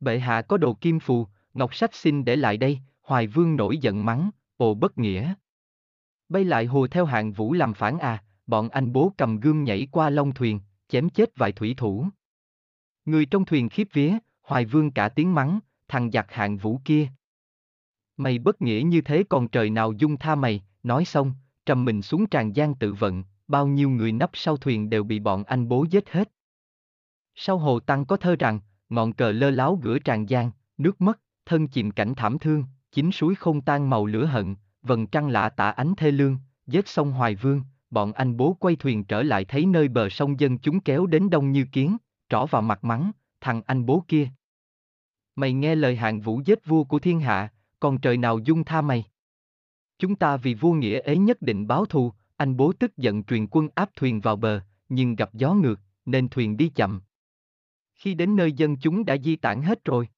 Bệ 0.00 0.18
hạ 0.18 0.42
có 0.42 0.56
đồ 0.56 0.74
kim 0.74 1.00
phù, 1.00 1.26
ngọc 1.54 1.74
sách 1.74 1.94
xin 1.94 2.24
để 2.24 2.36
lại 2.36 2.56
đây, 2.56 2.80
hoài 3.02 3.26
vương 3.26 3.56
nổi 3.56 3.78
giận 3.78 4.04
mắng, 4.04 4.30
ồ 4.56 4.74
bất 4.74 4.98
nghĩa. 4.98 5.34
Bay 6.28 6.44
lại 6.44 6.66
hồ 6.66 6.86
theo 6.86 7.04
hạng 7.04 7.32
vũ 7.32 7.52
làm 7.52 7.74
phản 7.74 7.98
à, 7.98 8.24
bọn 8.46 8.68
anh 8.68 8.92
bố 8.92 9.12
cầm 9.16 9.40
gươm 9.40 9.64
nhảy 9.64 9.88
qua 9.90 10.10
long 10.10 10.34
thuyền, 10.34 10.60
chém 10.88 11.08
chết 11.08 11.36
vài 11.36 11.52
thủy 11.52 11.74
thủ. 11.76 12.06
Người 13.04 13.26
trong 13.26 13.44
thuyền 13.44 13.68
khiếp 13.68 13.88
vía, 13.92 14.18
hoài 14.50 14.64
vương 14.64 14.90
cả 14.90 15.08
tiếng 15.08 15.34
mắng, 15.34 15.58
thằng 15.88 16.10
giặc 16.10 16.32
hạng 16.32 16.56
vũ 16.56 16.80
kia. 16.84 17.08
Mày 18.16 18.38
bất 18.38 18.62
nghĩa 18.62 18.82
như 18.86 19.00
thế 19.00 19.24
còn 19.28 19.48
trời 19.48 19.70
nào 19.70 19.92
dung 19.92 20.16
tha 20.16 20.34
mày, 20.34 20.62
nói 20.82 21.04
xong, 21.04 21.34
trầm 21.66 21.84
mình 21.84 22.02
xuống 22.02 22.26
tràn 22.26 22.56
gian 22.56 22.74
tự 22.74 22.92
vận, 22.92 23.24
bao 23.48 23.66
nhiêu 23.66 23.90
người 23.90 24.12
nấp 24.12 24.30
sau 24.32 24.56
thuyền 24.56 24.90
đều 24.90 25.04
bị 25.04 25.18
bọn 25.18 25.44
anh 25.44 25.68
bố 25.68 25.84
giết 25.90 26.10
hết. 26.10 26.32
Sau 27.34 27.58
hồ 27.58 27.80
tăng 27.80 28.04
có 28.04 28.16
thơ 28.16 28.36
rằng, 28.38 28.60
ngọn 28.88 29.12
cờ 29.12 29.32
lơ 29.32 29.50
láo 29.50 29.76
gửa 29.82 29.98
tràn 29.98 30.28
gian, 30.28 30.50
nước 30.78 31.00
mất, 31.00 31.20
thân 31.46 31.68
chìm 31.68 31.90
cảnh 31.90 32.14
thảm 32.14 32.38
thương, 32.38 32.64
chính 32.92 33.12
suối 33.12 33.34
không 33.34 33.60
tan 33.60 33.90
màu 33.90 34.06
lửa 34.06 34.24
hận, 34.24 34.56
vần 34.82 35.06
trăng 35.06 35.28
lạ 35.28 35.48
tả 35.48 35.70
ánh 35.70 35.94
thê 35.96 36.10
lương, 36.10 36.38
giết 36.66 36.88
sông 36.88 37.12
Hoài 37.12 37.34
Vương, 37.34 37.62
bọn 37.90 38.12
anh 38.12 38.36
bố 38.36 38.56
quay 38.60 38.76
thuyền 38.76 39.04
trở 39.04 39.22
lại 39.22 39.44
thấy 39.44 39.66
nơi 39.66 39.88
bờ 39.88 40.08
sông 40.08 40.40
dân 40.40 40.58
chúng 40.58 40.80
kéo 40.80 41.06
đến 41.06 41.30
đông 41.30 41.52
như 41.52 41.66
kiến, 41.72 41.96
trỏ 42.28 42.46
vào 42.46 42.62
mặt 42.62 42.84
mắng, 42.84 43.10
thằng 43.40 43.62
anh 43.66 43.86
bố 43.86 44.04
kia. 44.08 44.30
Mày 45.40 45.52
nghe 45.52 45.74
lời 45.74 45.96
hạng 45.96 46.20
vũ 46.20 46.40
giết 46.44 46.66
vua 46.66 46.84
của 46.84 46.98
thiên 46.98 47.20
hạ, 47.20 47.52
còn 47.80 47.98
trời 47.98 48.16
nào 48.16 48.38
dung 48.38 48.64
tha 48.64 48.80
mày. 48.80 49.04
Chúng 49.98 50.16
ta 50.16 50.36
vì 50.36 50.54
vua 50.54 50.72
nghĩa 50.72 51.00
ấy 51.00 51.18
nhất 51.18 51.42
định 51.42 51.66
báo 51.66 51.84
thù, 51.84 52.12
anh 52.36 52.56
bố 52.56 52.72
tức 52.72 52.96
giận 52.96 53.24
truyền 53.24 53.46
quân 53.46 53.68
áp 53.74 53.90
thuyền 53.96 54.20
vào 54.20 54.36
bờ, 54.36 54.60
nhưng 54.88 55.16
gặp 55.16 55.34
gió 55.34 55.54
ngược, 55.54 55.80
nên 56.04 56.28
thuyền 56.28 56.56
đi 56.56 56.68
chậm. 56.68 57.00
Khi 57.94 58.14
đến 58.14 58.36
nơi 58.36 58.52
dân 58.52 58.76
chúng 58.76 59.04
đã 59.04 59.16
di 59.16 59.36
tản 59.36 59.62
hết 59.62 59.84
rồi. 59.84 60.08